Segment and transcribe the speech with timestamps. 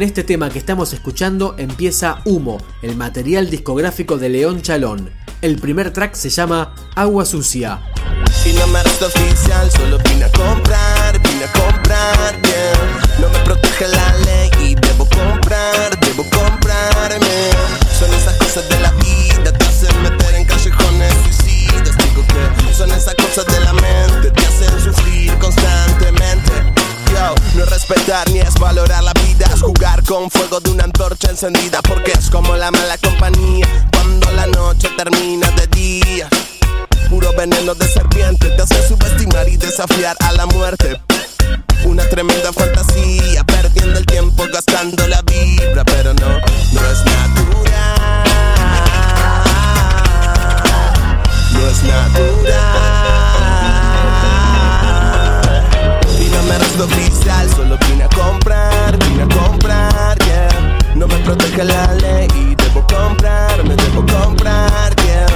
[0.00, 5.10] Con este tema que estamos escuchando empieza Humo, el material discográfico de León Chalón.
[5.42, 7.82] El primer track se llama Agua Sucia.
[8.54, 13.09] No me oficial, solo vine a comprar, vine a comprar,
[31.88, 36.28] porque es como la mala compañía cuando la noche termina de día.
[37.08, 41.00] Puro veneno de serpiente te hace subestimar y desafiar a la muerte.
[61.64, 65.26] La ley debo comprar, me debo comprar, yeah.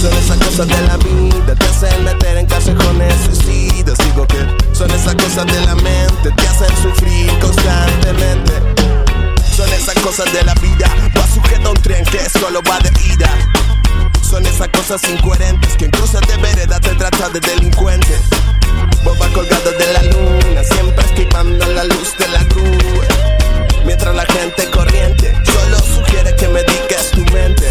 [0.00, 3.98] Son esas cosas de la vida, te hacen meter en callejones suicidas.
[3.98, 4.38] Digo que
[4.72, 8.52] son esas cosas de la mente, te hacen sufrir constantemente.
[9.56, 12.90] Son esas cosas de la vida, va sujeto a un tren que solo va de
[13.12, 13.30] ida.
[14.22, 18.18] Son esas cosas incoherentes que en cruces de vereda te trata de delincuente.
[19.04, 23.43] Boba colgado de la luna, siempre esquivando la luz de la cruz.
[23.84, 25.32] Mientras la gente corriente.
[25.44, 27.70] Solo sugiere que me digas tu mente,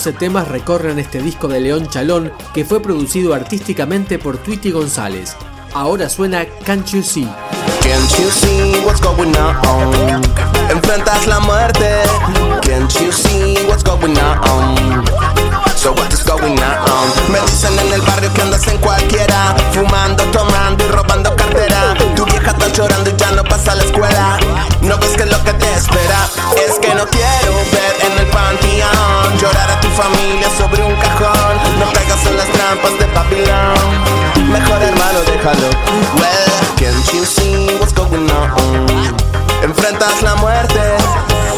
[0.00, 5.36] 12 temas recorren este disco de León Chalón que fue producido artísticamente por Tweety González.
[5.74, 7.28] Ahora suena Can't You See.
[7.82, 10.22] Can't you see what's going on?
[10.70, 11.84] Enfrentas la muerte.
[12.62, 15.04] Can't you see what's going on?
[15.76, 17.32] So what is going on?
[17.32, 21.94] Me dicen en el barrio que andas en cualquiera, fumando, tomando y robando cartera.
[22.16, 24.38] Tu vieja está llorando y ya no pasa a la escuela.
[24.80, 26.26] No ves que lo que te espera
[26.66, 29.29] es que no quiero ver en el panteón
[30.02, 31.54] familia sobre un cajón.
[31.78, 34.50] No caigas en las trampas de Babilón.
[34.50, 35.68] Mejor hermano, déjalo.
[36.16, 38.50] Well, can't you see what's going on?
[39.62, 40.96] Enfrentas la muerte.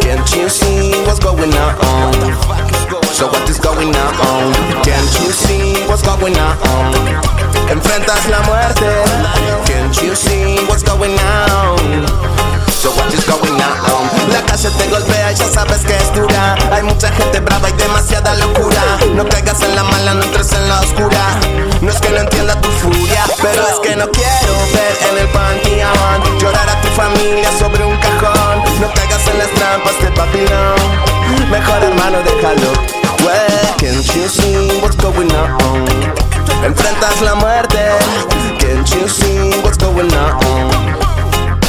[0.00, 2.12] Can't you see what's going on?
[3.12, 4.52] So what is going on?
[4.82, 6.56] Can't you see what's going on?
[7.70, 8.90] Enfrentas la muerte.
[9.66, 11.31] Can't you see what's going on?
[23.42, 27.96] Pero es que no quiero ver en el panteón llorar a tu familia sobre un
[27.96, 28.62] cajón.
[28.80, 30.76] No caigas en las trampas de papilón.
[31.50, 32.72] Mejor hermano, déjalo.
[33.24, 35.84] Well, can't you see what's going on?
[36.64, 37.78] Enfrentas la muerte.
[38.58, 41.02] Can't you see what's going on?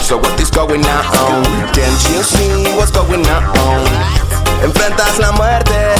[0.03, 1.43] So what is going on?
[1.73, 3.83] Can't you see what's going on?
[4.63, 5.95] Enfrentas la muerte.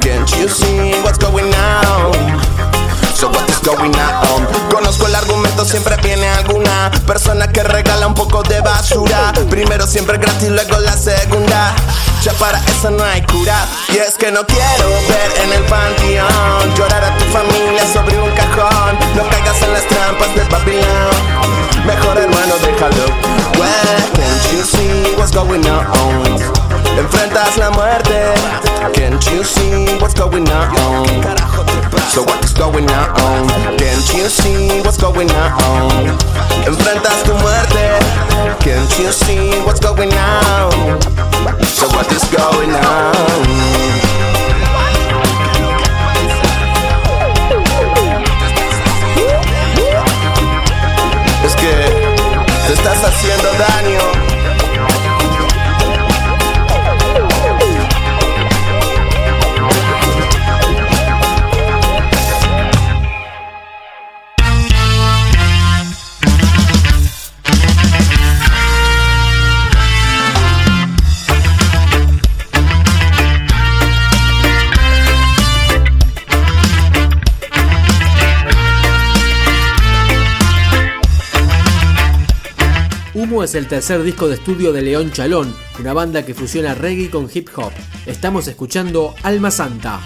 [0.00, 2.77] Can't you see what's going on?
[3.18, 4.46] So what is going on?
[4.70, 9.32] Conozco el argumento, siempre viene alguna persona que regala un poco de basura.
[9.50, 11.74] Primero siempre gratis, luego la segunda.
[12.22, 13.66] Ya para eso no hay cura.
[13.88, 18.30] Y es que no quiero ver en el panteón llorar a tu familia sobre un
[18.36, 18.96] cajón.
[19.16, 21.77] No caigas en las trampas del Babilón.
[21.88, 23.06] Mejor hermano, déjalo.
[23.58, 25.86] Well, can't you see what's going on?
[26.98, 28.34] Enfrentas la muerte.
[28.92, 31.06] Can't you see what's going on?
[32.12, 33.48] So what is going on?
[33.78, 36.18] Can't you see what's going on?
[36.66, 37.98] Enfrentas tu muerte.
[38.60, 41.00] Can't you see what's going on?
[41.64, 44.37] So what is going on?
[53.18, 54.17] Haciendo daño.
[83.28, 87.28] Es el tercer disco de estudio de León Chalón, una banda que fusiona reggae con
[87.32, 87.72] hip hop.
[88.06, 90.00] Estamos escuchando Alma Santa.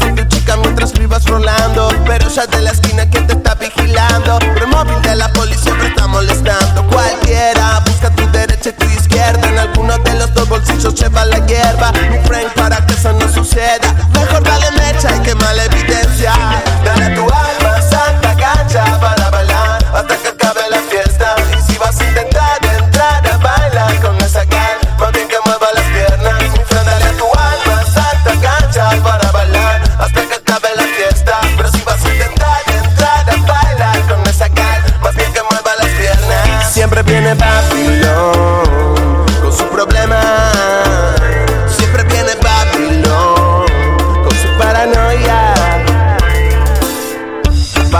[0.00, 0.31] En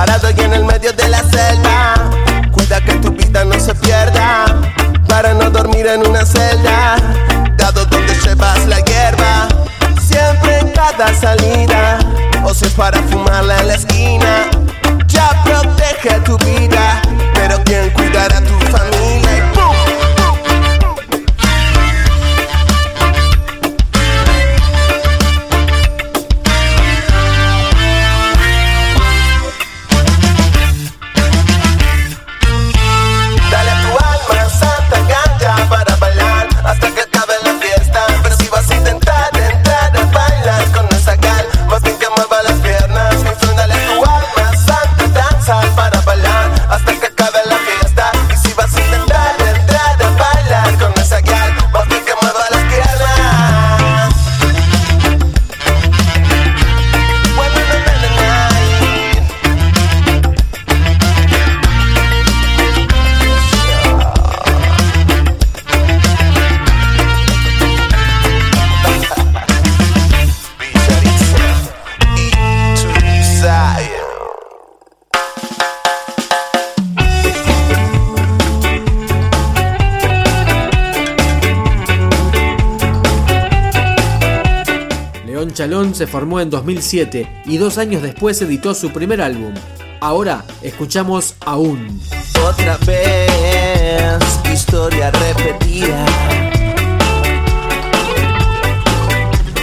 [0.04, 1.94] Parado y en el medio de la selva
[2.50, 4.46] Cuida que tu vida no se pierda
[5.06, 6.96] Para no dormir en una celda
[7.56, 9.46] Dado donde llevas la hierba
[10.00, 12.00] Siempre en cada salida
[12.42, 14.50] O si es para fumarla en la esquina
[15.06, 17.00] Ya protege tu vida
[17.34, 18.91] Pero ¿quién cuidará tu familia?
[85.62, 89.54] Chalón se formó en 2007 y dos años después editó su primer álbum.
[90.00, 92.00] Ahora escuchamos Aún.
[92.44, 94.18] Otra vez,
[94.52, 96.04] historia repetida.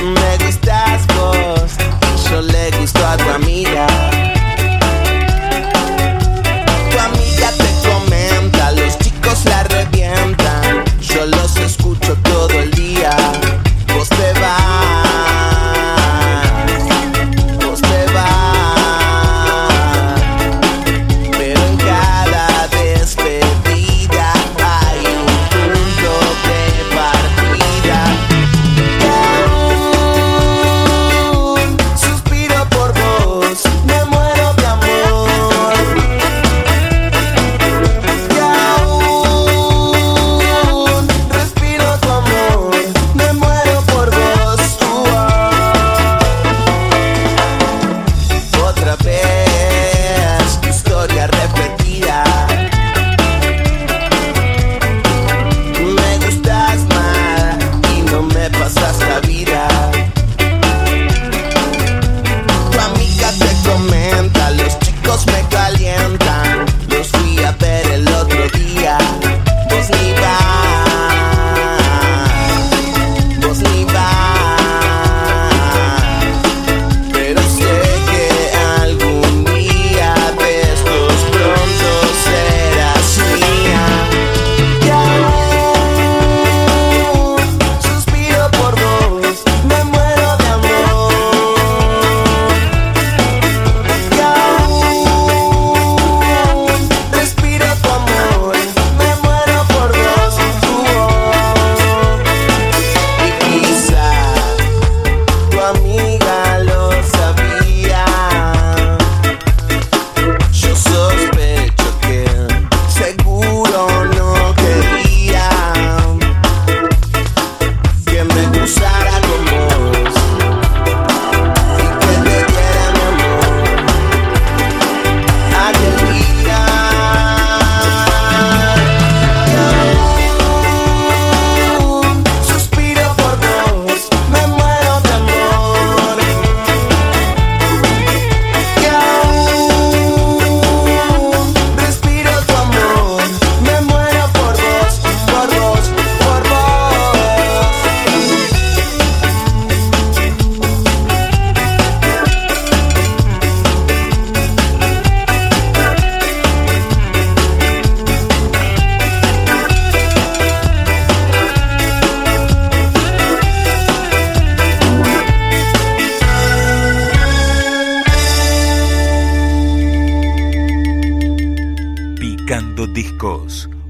[0.02, 4.19] Me gustas vos, yo le gusto a tu amiga.